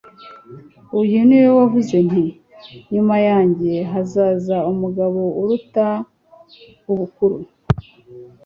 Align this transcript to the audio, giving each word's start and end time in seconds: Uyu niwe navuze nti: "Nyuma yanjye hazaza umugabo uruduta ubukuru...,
Uyu 0.99 1.19
niwe 1.27 1.47
navuze 1.55 1.97
nti: 2.07 2.25
"Nyuma 2.93 3.15
yanjye 3.29 3.71
hazaza 3.91 4.57
umugabo 4.71 5.21
uruduta 5.39 5.85
ubukuru..., 6.91 7.37